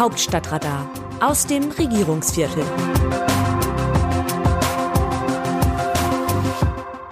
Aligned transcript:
Hauptstadtradar 0.00 0.90
aus 1.20 1.46
dem 1.46 1.70
Regierungsviertel. 1.72 2.64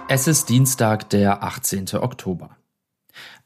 Es 0.07 0.27
ist 0.27 0.49
Dienstag, 0.49 1.07
der 1.11 1.43
18. 1.43 1.89
Oktober. 2.01 2.57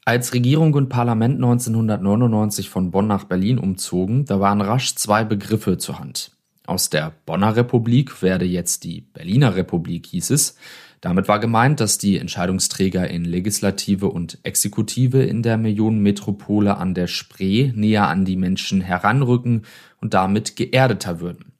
Als 0.06 0.32
Regierung 0.32 0.72
und 0.72 0.88
Parlament 0.88 1.34
1999 1.34 2.70
von 2.70 2.90
Bonn 2.90 3.06
nach 3.06 3.24
Berlin 3.24 3.58
umzogen, 3.58 4.24
da 4.24 4.40
waren 4.40 4.62
rasch 4.62 4.94
zwei 4.94 5.24
Begriffe 5.24 5.76
zur 5.76 5.98
Hand. 5.98 6.30
Aus 6.66 6.88
der 6.88 7.12
Bonner 7.26 7.54
Republik 7.54 8.22
werde 8.22 8.46
jetzt 8.46 8.82
die 8.84 9.02
Berliner 9.02 9.56
Republik, 9.56 10.06
hieß 10.06 10.30
es. 10.30 10.56
Damit 11.04 11.28
war 11.28 11.38
gemeint, 11.38 11.80
dass 11.80 11.98
die 11.98 12.16
Entscheidungsträger 12.18 13.10
in 13.10 13.26
Legislative 13.26 14.08
und 14.08 14.38
Exekutive 14.42 15.22
in 15.22 15.42
der 15.42 15.58
Millionenmetropole 15.58 16.78
an 16.78 16.94
der 16.94 17.08
Spree 17.08 17.72
näher 17.74 18.08
an 18.08 18.24
die 18.24 18.36
Menschen 18.36 18.80
heranrücken 18.80 19.66
und 20.00 20.14
damit 20.14 20.56
geerdeter 20.56 21.20
würden. 21.20 21.52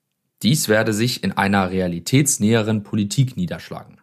Dies 0.43 0.70
werde 0.70 0.95
sich 0.95 1.23
in 1.23 1.33
einer 1.33 1.70
realitätsnäheren 1.70 2.84
Politik 2.84 3.37
niederschlagen. 3.37 4.01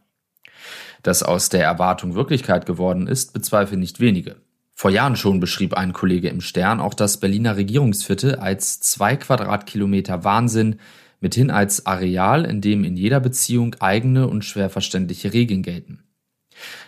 Dass 1.01 1.23
aus 1.23 1.49
der 1.49 1.63
Erwartung 1.63 2.13
Wirklichkeit 2.13 2.67
geworden 2.67 3.07
ist, 3.07 3.33
bezweifeln 3.33 3.79
nicht 3.79 3.99
wenige. 3.99 4.35
Vor 4.75 4.91
Jahren 4.91 5.15
schon 5.15 5.39
beschrieb 5.39 5.73
ein 5.73 5.91
Kollege 5.91 6.29
im 6.29 6.41
Stern 6.41 6.79
auch 6.79 6.93
das 6.93 7.19
Berliner 7.19 7.57
Regierungsviertel 7.57 8.35
als 8.35 8.79
zwei 8.79 9.15
Quadratkilometer 9.15 10.23
Wahnsinn, 10.23 10.75
mithin 11.21 11.49
als 11.49 11.85
Areal, 11.85 12.43
in 12.43 12.59
dem 12.59 12.83
in 12.83 12.97
jeder 12.97 13.19
Beziehung 13.19 13.75
eigene 13.79 14.27
und 14.27 14.43
schwer 14.43 14.69
verständliche 14.69 15.31
Regeln 15.31 15.63
gelten. 15.63 16.03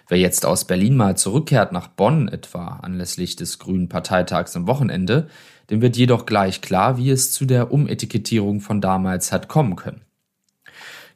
Wer 0.10 0.18
jetzt 0.18 0.46
aus 0.46 0.66
Berlin 0.66 0.98
mal 0.98 1.16
zurückkehrt 1.16 1.72
nach 1.72 1.88
Bonn 1.88 2.28
etwa 2.28 2.80
anlässlich 2.82 3.36
des 3.36 3.60
Grünen 3.60 3.88
Parteitags 3.88 4.56
am 4.56 4.68
Wochenende, 4.68 5.30
dem 5.70 5.82
wird 5.82 5.96
jedoch 5.96 6.26
gleich 6.26 6.62
klar, 6.62 6.98
wie 6.98 7.10
es 7.10 7.32
zu 7.32 7.46
der 7.46 7.72
Umetikettierung 7.72 8.60
von 8.60 8.82
damals 8.82 9.32
hat 9.32 9.48
kommen 9.48 9.76
können. 9.76 10.02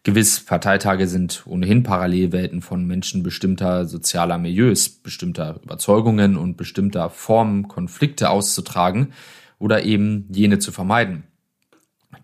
Gewiss, 0.04 0.40
Parteitage 0.46 1.06
sind 1.08 1.44
ohnehin 1.46 1.84
Parallelwelten 1.84 2.62
von 2.62 2.86
Menschen 2.86 3.24
bestimmter 3.24 3.86
sozialer 3.86 4.38
Milieus, 4.38 4.88
bestimmter 4.88 5.60
Überzeugungen 5.62 6.38
und 6.38 6.56
bestimmter 6.56 7.10
Formen 7.10 7.68
Konflikte 7.68 8.30
auszutragen 8.30 9.12
oder 9.60 9.84
eben 9.84 10.26
jene 10.32 10.60
zu 10.60 10.72
vermeiden. 10.72 11.24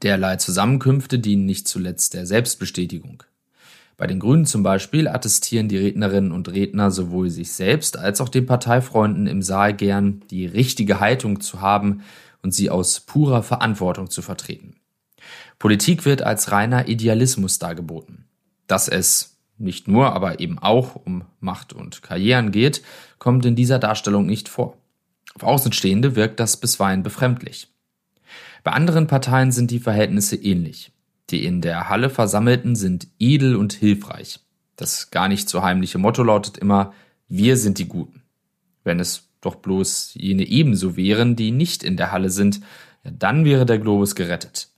Derlei 0.01 0.37
Zusammenkünfte 0.37 1.19
dienen 1.19 1.45
nicht 1.45 1.67
zuletzt 1.67 2.13
der 2.13 2.25
Selbstbestätigung. 2.25 3.23
Bei 3.95 4.07
den 4.07 4.19
Grünen 4.19 4.45
zum 4.45 4.63
Beispiel 4.63 5.07
attestieren 5.07 5.67
die 5.67 5.77
Rednerinnen 5.77 6.31
und 6.31 6.51
Redner 6.51 6.89
sowohl 6.89 7.29
sich 7.29 7.53
selbst 7.53 7.97
als 7.97 8.21
auch 8.21 8.29
den 8.29 8.45
Parteifreunden 8.45 9.27
im 9.27 9.41
Saal 9.41 9.73
gern, 9.73 10.23
die 10.31 10.45
richtige 10.45 10.99
Haltung 10.99 11.41
zu 11.41 11.61
haben 11.61 12.01
und 12.41 12.53
sie 12.53 12.69
aus 12.69 13.01
purer 13.01 13.43
Verantwortung 13.43 14.09
zu 14.09 14.21
vertreten. 14.21 14.75
Politik 15.59 16.05
wird 16.05 16.21
als 16.21 16.51
reiner 16.51 16.87
Idealismus 16.87 17.59
dargeboten. 17.59 18.25
Dass 18.67 18.87
es 18.87 19.37
nicht 19.57 19.87
nur, 19.87 20.13
aber 20.13 20.39
eben 20.39 20.59
auch 20.59 20.95
um 20.95 21.23
Macht 21.39 21.73
und 21.73 22.01
Karrieren 22.01 22.51
geht, 22.51 22.81
kommt 23.19 23.45
in 23.45 23.55
dieser 23.55 23.79
Darstellung 23.79 24.25
nicht 24.25 24.49
vor. 24.49 24.77
Auf 25.35 25.43
Außenstehende 25.43 26.15
wirkt 26.15 26.39
das 26.39 26.57
bisweilen 26.57 27.03
befremdlich. 27.03 27.72
Bei 28.63 28.71
anderen 28.71 29.07
Parteien 29.07 29.51
sind 29.51 29.71
die 29.71 29.79
Verhältnisse 29.79 30.35
ähnlich. 30.35 30.91
Die 31.29 31.45
in 31.45 31.61
der 31.61 31.89
Halle 31.89 32.09
Versammelten 32.09 32.75
sind 32.75 33.07
edel 33.19 33.55
und 33.55 33.73
hilfreich. 33.73 34.39
Das 34.75 35.11
gar 35.11 35.27
nicht 35.27 35.49
so 35.49 35.61
heimliche 35.61 35.97
Motto 35.97 36.23
lautet 36.23 36.57
immer, 36.57 36.93
wir 37.27 37.57
sind 37.57 37.77
die 37.77 37.87
Guten. 37.87 38.23
Wenn 38.83 38.99
es 38.99 39.29
doch 39.41 39.55
bloß 39.55 40.13
jene 40.15 40.43
ebenso 40.43 40.95
wären, 40.95 41.35
die 41.35 41.51
nicht 41.51 41.83
in 41.83 41.97
der 41.97 42.11
Halle 42.11 42.29
sind, 42.29 42.61
dann 43.03 43.45
wäre 43.45 43.65
der 43.65 43.79
Globus 43.79 44.15
gerettet. 44.15 44.69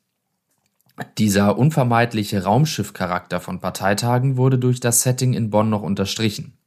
Dieser 1.17 1.57
unvermeidliche 1.57 2.43
Raumschiffcharakter 2.43 3.39
von 3.39 3.59
Parteitagen 3.59 4.37
wurde 4.37 4.57
durch 4.57 4.79
das 4.79 5.01
Setting 5.01 5.33
in 5.33 5.49
Bonn 5.49 5.69
noch 5.69 5.81
unterstrichen. 5.81 6.57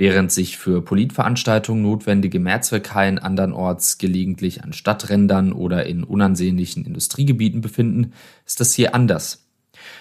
Während 0.00 0.32
sich 0.32 0.56
für 0.56 0.80
Politveranstaltungen 0.80 1.82
notwendige 1.82 2.40
Mehrzweckhallen 2.40 3.18
andernorts 3.18 3.98
gelegentlich 3.98 4.64
an 4.64 4.72
Stadträndern 4.72 5.52
oder 5.52 5.84
in 5.84 6.04
unansehnlichen 6.04 6.86
Industriegebieten 6.86 7.60
befinden, 7.60 8.14
ist 8.46 8.60
das 8.60 8.72
hier 8.72 8.94
anders. 8.94 9.46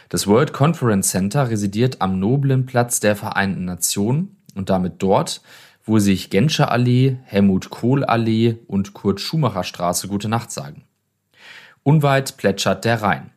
Das 0.07 0.25
World 0.25 0.53
Conference 0.53 1.09
Center 1.09 1.49
residiert 1.49 1.97
am 1.99 2.17
noblen 2.17 2.65
Platz 2.65 3.01
der 3.01 3.17
Vereinten 3.17 3.65
Nationen 3.65 4.37
und 4.55 4.69
damit 4.69 5.03
dort, 5.03 5.41
wo 5.83 5.99
sich 5.99 6.29
Genscher 6.29 6.71
Allee, 6.71 7.17
Helmut 7.25 7.69
Kohl 7.69 8.05
Allee 8.05 8.55
und 8.67 8.93
Kurt 8.93 9.19
Schumacher 9.19 9.65
Straße 9.65 10.07
gute 10.07 10.29
Nacht 10.29 10.51
sagen. 10.51 10.85
Unweit 11.83 12.37
plätschert 12.37 12.85
der 12.85 13.01
Rhein. 13.01 13.31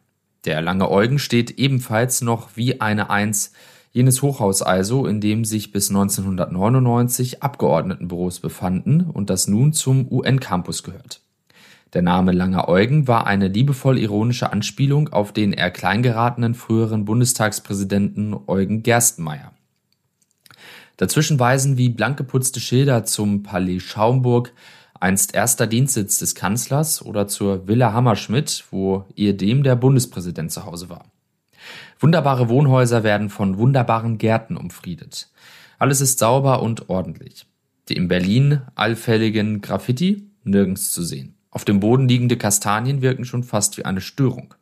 Der 0.44 0.62
lange 0.62 0.88
Eugen 0.88 1.18
steht 1.18 1.58
ebenfalls 1.58 2.20
noch 2.20 2.50
wie 2.54 2.80
eine 2.80 3.10
Eins 3.10 3.50
Jenes 3.92 4.22
Hochhaus 4.22 4.62
also, 4.62 5.06
in 5.06 5.20
dem 5.20 5.44
sich 5.44 5.70
bis 5.70 5.90
1999 5.90 7.42
Abgeordnetenbüros 7.42 8.40
befanden 8.40 9.02
und 9.02 9.28
das 9.28 9.48
nun 9.48 9.74
zum 9.74 10.10
UN-Campus 10.10 10.82
gehört. 10.82 11.20
Der 11.92 12.00
Name 12.00 12.32
Langer 12.32 12.68
Eugen 12.68 13.06
war 13.06 13.26
eine 13.26 13.48
liebevoll 13.48 13.98
ironische 13.98 14.50
Anspielung 14.50 15.10
auf 15.10 15.32
den 15.32 15.52
eher 15.52 15.70
kleingeratenen 15.70 16.54
früheren 16.54 17.04
Bundestagspräsidenten 17.04 18.34
Eugen 18.46 18.82
Gerstenmaier. 18.82 19.52
Dazwischen 20.96 21.38
weisen 21.38 21.76
wie 21.76 21.90
blank 21.90 22.16
geputzte 22.16 22.60
Schilder 22.60 23.04
zum 23.04 23.42
Palais 23.42 23.80
Schaumburg, 23.80 24.54
einst 24.98 25.34
erster 25.34 25.66
Dienstsitz 25.66 26.16
des 26.16 26.34
Kanzlers, 26.34 27.04
oder 27.04 27.28
zur 27.28 27.68
Villa 27.68 27.92
Hammerschmidt, 27.92 28.64
wo 28.70 29.04
ehedem 29.14 29.62
der 29.62 29.76
Bundespräsident 29.76 30.50
zu 30.50 30.64
Hause 30.64 30.88
war. 30.88 31.11
Wunderbare 32.02 32.48
Wohnhäuser 32.48 33.04
werden 33.04 33.30
von 33.30 33.58
wunderbaren 33.58 34.18
Gärten 34.18 34.56
umfriedet. 34.56 35.30
Alles 35.78 36.00
ist 36.00 36.18
sauber 36.18 36.60
und 36.60 36.88
ordentlich. 36.88 37.46
Die 37.88 37.96
in 37.96 38.08
Berlin 38.08 38.62
allfälligen 38.74 39.60
Graffiti 39.60 40.28
nirgends 40.42 40.90
zu 40.90 41.04
sehen. 41.04 41.36
Auf 41.52 41.64
dem 41.64 41.78
Boden 41.78 42.08
liegende 42.08 42.36
Kastanien 42.36 43.02
wirken 43.02 43.24
schon 43.24 43.44
fast 43.44 43.78
wie 43.78 43.84
eine 43.84 44.00
Störung. 44.00 44.54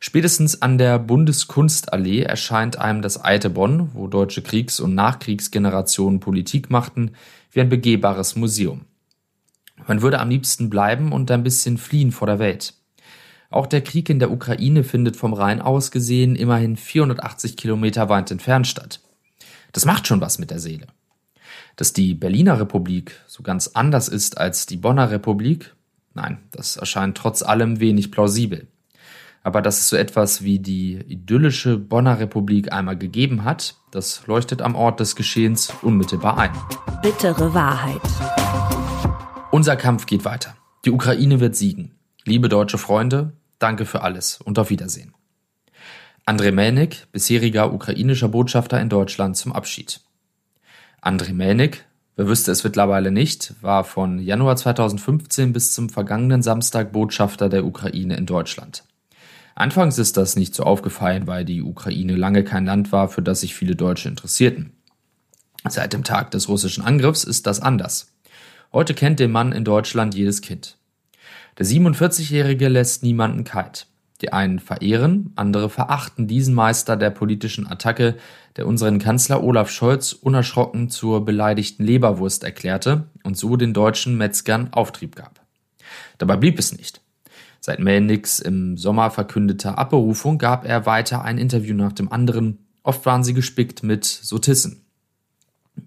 Spätestens 0.00 0.62
an 0.62 0.78
der 0.78 0.98
Bundeskunstallee 0.98 2.22
erscheint 2.22 2.78
einem 2.78 3.02
das 3.02 3.18
alte 3.18 3.50
Bonn, 3.50 3.90
wo 3.92 4.06
deutsche 4.06 4.40
Kriegs- 4.40 4.80
und 4.80 4.94
Nachkriegsgenerationen 4.94 6.20
Politik 6.20 6.70
machten, 6.70 7.12
wie 7.50 7.60
ein 7.60 7.68
begehbares 7.68 8.34
Museum. 8.34 8.86
Man 9.86 10.00
würde 10.00 10.20
am 10.20 10.30
liebsten 10.30 10.70
bleiben 10.70 11.12
und 11.12 11.30
ein 11.30 11.42
bisschen 11.42 11.76
fliehen 11.76 12.12
vor 12.12 12.26
der 12.26 12.38
Welt. 12.38 12.74
Auch 13.56 13.66
der 13.66 13.80
Krieg 13.80 14.10
in 14.10 14.18
der 14.18 14.30
Ukraine 14.30 14.84
findet 14.84 15.16
vom 15.16 15.32
Rhein 15.32 15.62
aus 15.62 15.90
gesehen 15.90 16.36
immerhin 16.36 16.76
480 16.76 17.56
Kilometer 17.56 18.10
weit 18.10 18.30
entfernt 18.30 18.66
statt. 18.66 19.00
Das 19.72 19.86
macht 19.86 20.06
schon 20.06 20.20
was 20.20 20.38
mit 20.38 20.50
der 20.50 20.58
Seele. 20.58 20.88
Dass 21.76 21.94
die 21.94 22.12
Berliner 22.12 22.60
Republik 22.60 23.18
so 23.26 23.42
ganz 23.42 23.68
anders 23.68 24.08
ist 24.08 24.36
als 24.36 24.66
die 24.66 24.76
Bonner 24.76 25.10
Republik, 25.10 25.74
nein, 26.12 26.36
das 26.50 26.76
erscheint 26.76 27.16
trotz 27.16 27.40
allem 27.42 27.80
wenig 27.80 28.10
plausibel. 28.10 28.66
Aber 29.42 29.62
dass 29.62 29.80
es 29.80 29.88
so 29.88 29.96
etwas 29.96 30.44
wie 30.44 30.58
die 30.58 30.96
idyllische 31.08 31.78
Bonner 31.78 32.18
Republik 32.18 32.74
einmal 32.74 32.98
gegeben 32.98 33.44
hat, 33.44 33.76
das 33.90 34.26
leuchtet 34.26 34.60
am 34.60 34.74
Ort 34.74 35.00
des 35.00 35.16
Geschehens 35.16 35.72
unmittelbar 35.80 36.36
ein. 36.36 36.50
Bittere 37.00 37.54
Wahrheit. 37.54 38.02
Unser 39.50 39.76
Kampf 39.76 40.04
geht 40.04 40.26
weiter. 40.26 40.54
Die 40.84 40.90
Ukraine 40.90 41.40
wird 41.40 41.56
siegen. 41.56 41.92
Liebe 42.26 42.50
deutsche 42.50 42.76
Freunde, 42.76 43.32
danke 43.58 43.86
für 43.86 44.02
alles 44.02 44.40
und 44.40 44.58
auf 44.58 44.70
Wiedersehen. 44.70 45.14
Andrei 46.24 46.50
Melnik, 46.50 47.06
bisheriger 47.12 47.72
ukrainischer 47.72 48.28
Botschafter 48.28 48.80
in 48.80 48.88
Deutschland 48.88 49.36
zum 49.36 49.52
Abschied. 49.52 50.00
Andrei 51.00 51.32
Melnik, 51.32 51.84
wer 52.16 52.26
wüsste 52.26 52.50
es 52.50 52.64
mittlerweile 52.64 53.12
nicht, 53.12 53.54
war 53.62 53.84
von 53.84 54.18
Januar 54.18 54.56
2015 54.56 55.52
bis 55.52 55.72
zum 55.72 55.88
vergangenen 55.88 56.42
Samstag 56.42 56.90
Botschafter 56.90 57.48
der 57.48 57.64
Ukraine 57.64 58.16
in 58.16 58.26
Deutschland. 58.26 58.82
Anfangs 59.54 59.98
ist 59.98 60.16
das 60.16 60.36
nicht 60.36 60.54
so 60.54 60.64
aufgefallen, 60.64 61.26
weil 61.26 61.44
die 61.44 61.62
Ukraine 61.62 62.16
lange 62.16 62.44
kein 62.44 62.66
Land 62.66 62.92
war, 62.92 63.08
für 63.08 63.22
das 63.22 63.40
sich 63.40 63.54
viele 63.54 63.76
Deutsche 63.76 64.08
interessierten. 64.08 64.72
Seit 65.68 65.92
dem 65.92 66.04
Tag 66.04 66.30
des 66.32 66.48
russischen 66.48 66.84
Angriffs 66.84 67.24
ist 67.24 67.46
das 67.46 67.60
anders. 67.60 68.12
Heute 68.72 68.94
kennt 68.94 69.20
den 69.20 69.30
Mann 69.30 69.52
in 69.52 69.64
Deutschland 69.64 70.14
jedes 70.14 70.42
Kind. 70.42 70.76
Der 71.58 71.64
47-Jährige 71.64 72.68
lässt 72.68 73.02
niemanden 73.02 73.44
kalt. 73.44 73.86
Die 74.20 74.32
einen 74.32 74.58
verehren, 74.58 75.32
andere 75.36 75.68
verachten 75.68 76.26
diesen 76.26 76.54
Meister 76.54 76.96
der 76.96 77.10
politischen 77.10 77.66
Attacke, 77.66 78.16
der 78.56 78.66
unseren 78.66 78.98
Kanzler 78.98 79.42
Olaf 79.42 79.70
Scholz 79.70 80.12
unerschrocken 80.12 80.88
zur 80.88 81.24
beleidigten 81.24 81.84
Leberwurst 81.84 82.44
erklärte 82.44 83.10
und 83.24 83.36
so 83.36 83.56
den 83.56 83.74
deutschen 83.74 84.16
Metzgern 84.16 84.72
Auftrieb 84.72 85.16
gab. 85.16 85.40
Dabei 86.18 86.36
blieb 86.36 86.58
es 86.58 86.76
nicht. 86.76 87.02
Seit 87.60 87.80
Melnix 87.80 88.38
im 88.38 88.76
Sommer 88.76 89.10
verkündeter 89.10 89.76
Abberufung 89.76 90.38
gab 90.38 90.66
er 90.66 90.86
weiter 90.86 91.22
ein 91.24 91.36
Interview 91.36 91.74
nach 91.74 91.92
dem 91.92 92.10
anderen, 92.10 92.66
oft 92.82 93.04
waren 93.04 93.24
sie 93.24 93.34
gespickt 93.34 93.82
mit 93.82 94.04
Sotissen. 94.04 94.85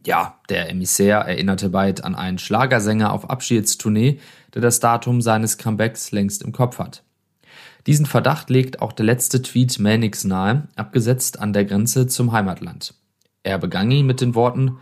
Ja, 0.05 0.39
der 0.49 0.69
Emissär 0.69 1.17
erinnerte 1.17 1.69
bald 1.69 2.03
an 2.03 2.15
einen 2.15 2.37
Schlagersänger 2.37 3.11
auf 3.11 3.29
Abschiedstournee, 3.29 4.19
der 4.53 4.61
das 4.61 4.79
Datum 4.79 5.21
seines 5.21 5.57
Comebacks 5.57 6.11
längst 6.11 6.43
im 6.43 6.51
Kopf 6.51 6.79
hat. 6.79 7.03
Diesen 7.87 8.05
Verdacht 8.05 8.49
legt 8.49 8.81
auch 8.81 8.91
der 8.93 9.05
letzte 9.05 9.41
Tweet 9.41 9.79
Manix 9.79 10.23
nahe, 10.23 10.67
abgesetzt 10.75 11.39
an 11.39 11.53
der 11.53 11.65
Grenze 11.65 12.07
zum 12.07 12.31
Heimatland. 12.31 12.93
Er 13.43 13.57
begann 13.57 13.89
ihn 13.89 14.05
mit 14.05 14.21
den 14.21 14.35
Worten 14.35 14.77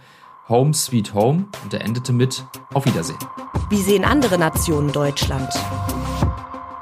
Home 0.50 0.74
Sweet 0.74 1.13
Home 1.13 1.48
und 1.63 1.74
er 1.74 1.81
endete 1.81 2.13
mit 2.13 2.44
Auf 2.74 2.86
Wiedersehen. 2.86 3.19
Wie 3.69 3.81
sehen 3.81 4.04
andere 4.04 4.38
Nationen 4.38 4.92
Deutschland? 4.92 5.54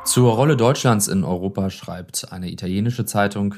Zur 0.03 0.33
Rolle 0.33 0.55
Deutschlands 0.55 1.07
in 1.07 1.23
Europa 1.23 1.69
schreibt 1.69 2.31
eine 2.31 2.51
italienische 2.51 3.05
Zeitung, 3.05 3.55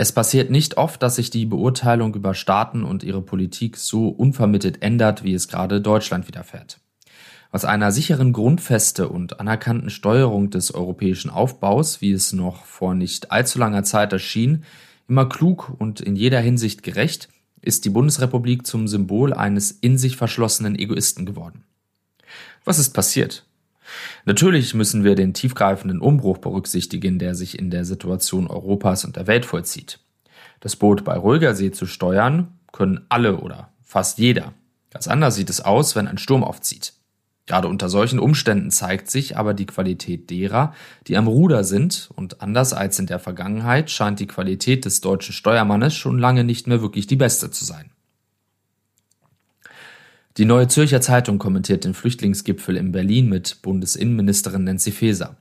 es 0.00 0.12
passiert 0.12 0.48
nicht 0.48 0.76
oft, 0.76 1.02
dass 1.02 1.16
sich 1.16 1.28
die 1.28 1.44
Beurteilung 1.44 2.14
über 2.14 2.32
Staaten 2.32 2.84
und 2.84 3.02
ihre 3.02 3.20
Politik 3.20 3.76
so 3.76 4.06
unvermittelt 4.06 4.80
ändert, 4.80 5.24
wie 5.24 5.34
es 5.34 5.48
gerade 5.48 5.80
Deutschland 5.80 6.28
widerfährt. 6.28 6.78
Was 7.50 7.64
einer 7.64 7.90
sicheren 7.90 8.32
Grundfeste 8.32 9.08
und 9.08 9.40
anerkannten 9.40 9.90
Steuerung 9.90 10.50
des 10.50 10.72
europäischen 10.72 11.30
Aufbaus, 11.30 12.00
wie 12.00 12.12
es 12.12 12.32
noch 12.32 12.64
vor 12.64 12.94
nicht 12.94 13.32
allzu 13.32 13.58
langer 13.58 13.82
Zeit 13.82 14.12
erschien, 14.12 14.62
immer 15.08 15.28
klug 15.28 15.74
und 15.80 16.00
in 16.00 16.14
jeder 16.14 16.38
Hinsicht 16.38 16.84
gerecht, 16.84 17.28
ist 17.60 17.84
die 17.84 17.90
Bundesrepublik 17.90 18.68
zum 18.68 18.86
Symbol 18.86 19.34
eines 19.34 19.72
in 19.72 19.98
sich 19.98 20.16
verschlossenen 20.16 20.78
Egoisten 20.78 21.26
geworden. 21.26 21.64
Was 22.64 22.78
ist 22.78 22.90
passiert? 22.90 23.47
Natürlich 24.24 24.74
müssen 24.74 25.04
wir 25.04 25.14
den 25.14 25.34
tiefgreifenden 25.34 26.00
Umbruch 26.00 26.38
berücksichtigen, 26.38 27.18
der 27.18 27.34
sich 27.34 27.58
in 27.58 27.70
der 27.70 27.84
Situation 27.84 28.46
Europas 28.46 29.04
und 29.04 29.16
der 29.16 29.26
Welt 29.26 29.44
vollzieht. 29.44 30.00
Das 30.60 30.76
Boot 30.76 31.04
bei 31.04 31.16
ruhiger 31.16 31.54
See 31.54 31.70
zu 31.70 31.86
steuern, 31.86 32.58
können 32.72 33.06
alle 33.08 33.38
oder 33.38 33.72
fast 33.82 34.18
jeder. 34.18 34.52
Ganz 34.90 35.08
anders 35.08 35.34
sieht 35.34 35.50
es 35.50 35.60
aus, 35.60 35.96
wenn 35.96 36.08
ein 36.08 36.18
Sturm 36.18 36.44
aufzieht. 36.44 36.92
Gerade 37.46 37.68
unter 37.68 37.88
solchen 37.88 38.18
Umständen 38.18 38.70
zeigt 38.70 39.10
sich 39.10 39.38
aber 39.38 39.54
die 39.54 39.64
Qualität 39.64 40.28
derer, 40.28 40.74
die 41.06 41.16
am 41.16 41.28
Ruder 41.28 41.64
sind, 41.64 42.10
und 42.14 42.42
anders 42.42 42.74
als 42.74 42.98
in 42.98 43.06
der 43.06 43.18
Vergangenheit 43.18 43.90
scheint 43.90 44.20
die 44.20 44.26
Qualität 44.26 44.84
des 44.84 45.00
deutschen 45.00 45.32
Steuermannes 45.32 45.94
schon 45.94 46.18
lange 46.18 46.44
nicht 46.44 46.66
mehr 46.66 46.82
wirklich 46.82 47.06
die 47.06 47.16
beste 47.16 47.50
zu 47.50 47.64
sein. 47.64 47.90
Die 50.38 50.44
Neue 50.44 50.68
Zürcher 50.68 51.00
Zeitung 51.00 51.38
kommentiert 51.38 51.82
den 51.84 51.94
Flüchtlingsgipfel 51.94 52.76
in 52.76 52.92
Berlin 52.92 53.28
mit 53.28 53.60
Bundesinnenministerin 53.60 54.62
Nancy 54.62 54.92
Faeser. 54.92 55.36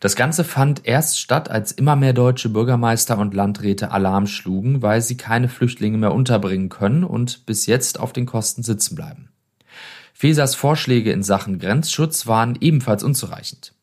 Das 0.00 0.16
Ganze 0.16 0.44
fand 0.44 0.86
erst 0.86 1.20
statt, 1.20 1.50
als 1.50 1.72
immer 1.72 1.94
mehr 1.94 2.14
deutsche 2.14 2.48
Bürgermeister 2.48 3.18
und 3.18 3.34
Landräte 3.34 3.90
Alarm 3.90 4.26
schlugen, 4.26 4.80
weil 4.80 5.02
sie 5.02 5.18
keine 5.18 5.50
Flüchtlinge 5.50 5.98
mehr 5.98 6.14
unterbringen 6.14 6.70
können 6.70 7.04
und 7.04 7.44
bis 7.44 7.66
jetzt 7.66 8.00
auf 8.00 8.14
den 8.14 8.24
Kosten 8.24 8.62
sitzen 8.62 8.94
bleiben. 8.94 9.28
Fesers 10.14 10.54
Vorschläge 10.54 11.12
in 11.12 11.22
Sachen 11.22 11.58
Grenzschutz 11.58 12.26
waren 12.26 12.56
ebenfalls 12.62 13.04
unzureichend. 13.04 13.74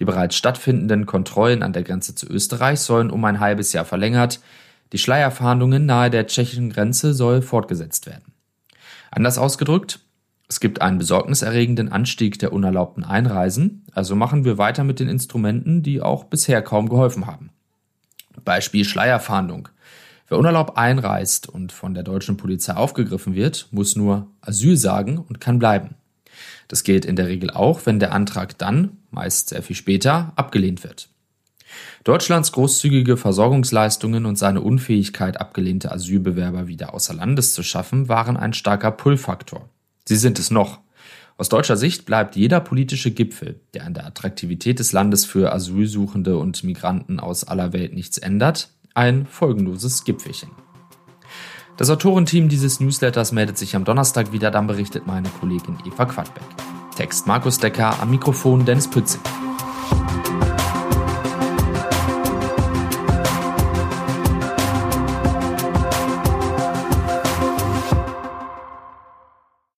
Die 0.00 0.06
bereits 0.06 0.34
stattfindenden 0.34 1.04
Kontrollen 1.04 1.62
an 1.62 1.74
der 1.74 1.82
Grenze 1.82 2.14
zu 2.14 2.26
Österreich 2.26 2.80
sollen 2.80 3.10
um 3.10 3.22
ein 3.26 3.38
halbes 3.38 3.74
Jahr 3.74 3.84
verlängert, 3.84 4.40
die 4.94 4.98
Schleierfahndungen 4.98 5.84
nahe 5.84 6.08
der 6.08 6.26
tschechischen 6.26 6.70
Grenze 6.70 7.12
soll 7.12 7.42
fortgesetzt 7.42 8.06
werden. 8.06 8.31
Anders 9.14 9.36
ausgedrückt, 9.36 10.00
es 10.48 10.58
gibt 10.58 10.80
einen 10.80 10.96
besorgniserregenden 10.96 11.92
Anstieg 11.92 12.38
der 12.38 12.50
unerlaubten 12.50 13.04
Einreisen, 13.04 13.84
also 13.92 14.16
machen 14.16 14.46
wir 14.46 14.56
weiter 14.56 14.84
mit 14.84 15.00
den 15.00 15.08
Instrumenten, 15.08 15.82
die 15.82 16.00
auch 16.00 16.24
bisher 16.24 16.62
kaum 16.62 16.88
geholfen 16.88 17.26
haben. 17.26 17.50
Beispiel 18.42 18.86
Schleierfahndung. 18.86 19.68
Wer 20.28 20.38
unerlaubt 20.38 20.78
einreist 20.78 21.46
und 21.46 21.72
von 21.72 21.92
der 21.92 22.04
deutschen 22.04 22.38
Polizei 22.38 22.72
aufgegriffen 22.72 23.34
wird, 23.34 23.68
muss 23.70 23.96
nur 23.96 24.28
Asyl 24.40 24.78
sagen 24.78 25.18
und 25.18 25.42
kann 25.42 25.58
bleiben. 25.58 25.94
Das 26.68 26.82
gilt 26.82 27.04
in 27.04 27.16
der 27.16 27.28
Regel 27.28 27.50
auch, 27.50 27.84
wenn 27.84 28.00
der 28.00 28.12
Antrag 28.12 28.56
dann, 28.56 28.96
meist 29.10 29.50
sehr 29.50 29.62
viel 29.62 29.76
später, 29.76 30.32
abgelehnt 30.36 30.84
wird. 30.84 31.10
Deutschlands 32.04 32.52
großzügige 32.52 33.16
Versorgungsleistungen 33.16 34.26
und 34.26 34.36
seine 34.36 34.60
Unfähigkeit, 34.60 35.40
abgelehnte 35.40 35.92
Asylbewerber 35.92 36.66
wieder 36.66 36.94
außer 36.94 37.14
Landes 37.14 37.54
zu 37.54 37.62
schaffen, 37.62 38.08
waren 38.08 38.36
ein 38.36 38.52
starker 38.52 38.90
Pull-Faktor. 38.90 39.68
Sie 40.04 40.16
sind 40.16 40.38
es 40.38 40.50
noch. 40.50 40.80
Aus 41.38 41.48
deutscher 41.48 41.76
Sicht 41.76 42.04
bleibt 42.04 42.36
jeder 42.36 42.60
politische 42.60 43.10
Gipfel, 43.10 43.60
der 43.74 43.84
an 43.84 43.94
der 43.94 44.06
Attraktivität 44.06 44.78
des 44.78 44.92
Landes 44.92 45.24
für 45.24 45.52
Asylsuchende 45.52 46.36
und 46.36 46.62
Migranten 46.62 47.20
aus 47.20 47.44
aller 47.44 47.72
Welt 47.72 47.94
nichts 47.94 48.18
ändert, 48.18 48.68
ein 48.94 49.26
folgenloses 49.26 50.04
Gipfelchen. 50.04 50.50
Das 51.78 51.88
Autorenteam 51.88 52.48
dieses 52.48 52.80
Newsletters 52.80 53.32
meldet 53.32 53.56
sich 53.56 53.74
am 53.74 53.84
Donnerstag 53.84 54.32
wieder, 54.32 54.50
dann 54.50 54.66
berichtet 54.66 55.06
meine 55.06 55.28
Kollegin 55.40 55.78
Eva 55.86 56.04
Quadbeck. 56.04 56.44
Text 56.96 57.26
Markus 57.26 57.58
Decker, 57.58 58.00
am 58.00 58.10
Mikrofon 58.10 58.66
Dennis 58.66 58.88
Pützig. 58.88 59.20